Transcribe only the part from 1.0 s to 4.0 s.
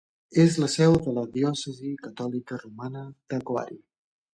de la diòcesi catòlica romana de Coari.